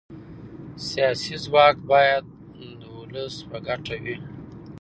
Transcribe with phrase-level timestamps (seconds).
[0.89, 2.23] سیاسي ځواک باید
[2.79, 4.17] د ولس په ګټه وي